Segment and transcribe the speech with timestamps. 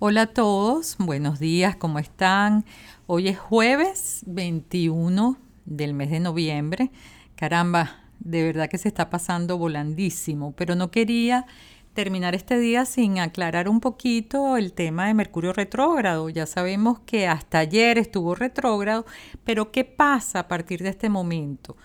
[0.00, 2.64] Hola a todos, buenos días, ¿cómo están?
[3.08, 6.92] Hoy es jueves 21 del mes de noviembre.
[7.34, 11.46] Caramba, de verdad que se está pasando volandísimo, pero no quería
[11.94, 16.28] terminar este día sin aclarar un poquito el tema de Mercurio retrógrado.
[16.28, 19.04] Ya sabemos que hasta ayer estuvo retrógrado,
[19.42, 21.76] pero ¿qué pasa a partir de este momento?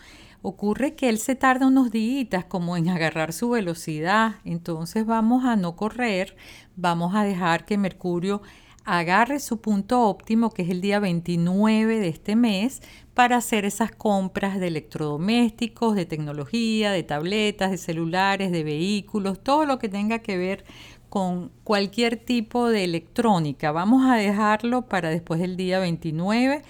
[0.43, 5.55] Ocurre que él se tarda unos días como en agarrar su velocidad, entonces vamos a
[5.55, 6.35] no correr,
[6.75, 8.41] vamos a dejar que Mercurio
[8.85, 12.81] agarre su punto óptimo, que es el día 29 de este mes,
[13.13, 19.65] para hacer esas compras de electrodomésticos, de tecnología, de tabletas, de celulares, de vehículos, todo
[19.65, 20.65] lo que tenga que ver
[21.09, 23.71] con cualquier tipo de electrónica.
[23.71, 26.63] Vamos a dejarlo para después del día 29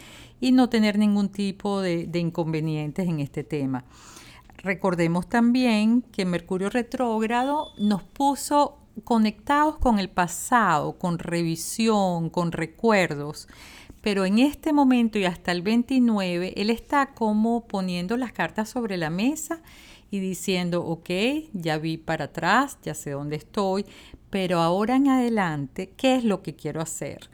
[0.44, 3.86] y no tener ningún tipo de, inconvenientes en este tema.
[4.58, 13.48] Recordemos también que Mercurio retrógrado nos puso conectados con el pasado, con revisión, con recuerdos.
[14.02, 18.98] Pero en este momento y hasta el 29, él está como poniendo las cartas sobre
[18.98, 19.62] la mesa
[20.12, 21.10] y diciendo, ok,
[21.54, 23.86] ya vi para atrás, ya sé dónde estoy,
[24.30, 27.30] pero ahora en adelante, ¿qué es lo que quiero hacer?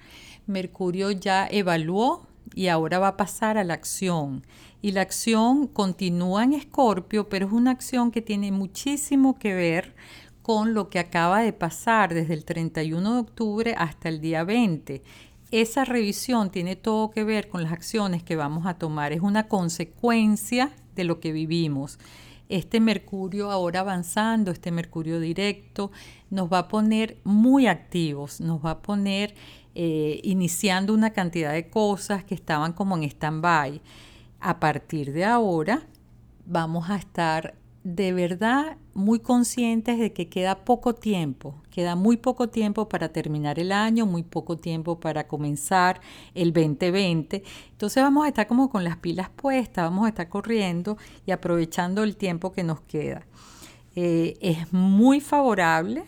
[0.45, 4.45] Mercurio ya evaluó y ahora va a pasar a la acción.
[4.81, 9.95] Y la acción continúa en Escorpio, pero es una acción que tiene muchísimo que ver
[10.41, 15.03] con lo que acaba de pasar desde el 31 de octubre hasta el día 20.
[15.51, 19.47] Esa revisión tiene todo que ver con las acciones que vamos a tomar, es una
[19.47, 21.99] consecuencia de lo que vivimos.
[22.49, 25.91] Este Mercurio ahora avanzando, este Mercurio directo,
[26.31, 29.35] nos va a poner muy activos, nos va a poner
[29.75, 33.81] eh, iniciando una cantidad de cosas que estaban como en stand-by.
[34.39, 35.87] A partir de ahora
[36.45, 37.53] vamos a estar
[37.95, 43.57] de verdad muy conscientes de que queda poco tiempo, queda muy poco tiempo para terminar
[43.59, 45.99] el año, muy poco tiempo para comenzar
[46.35, 47.43] el 2020.
[47.71, 52.03] Entonces vamos a estar como con las pilas puestas, vamos a estar corriendo y aprovechando
[52.03, 53.25] el tiempo que nos queda.
[53.95, 56.03] Eh, es muy favorable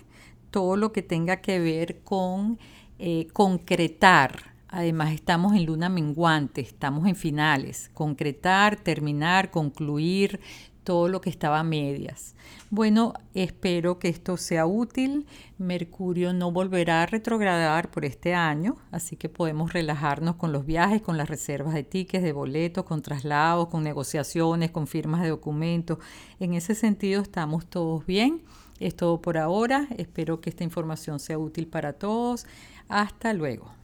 [0.51, 2.59] todo lo que tenga que ver con
[2.99, 4.51] eh, concretar.
[4.67, 7.89] Además estamos en luna menguante, estamos en finales.
[7.93, 10.39] Concretar, terminar, concluir
[10.83, 12.35] todo lo que estaba a medias.
[12.69, 15.27] Bueno, espero que esto sea útil.
[15.57, 21.01] Mercurio no volverá a retrogradar por este año, así que podemos relajarnos con los viajes,
[21.01, 25.99] con las reservas de tickets, de boletos, con traslados, con negociaciones, con firmas de documentos.
[26.39, 28.41] En ese sentido estamos todos bien.
[28.79, 29.87] Es todo por ahora.
[29.97, 32.47] Espero que esta información sea útil para todos.
[32.87, 33.80] Hasta luego.